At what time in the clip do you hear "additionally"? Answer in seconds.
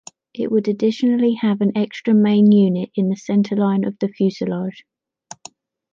0.67-1.35